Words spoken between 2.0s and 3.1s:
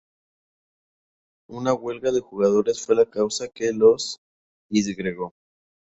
de jugadores fue la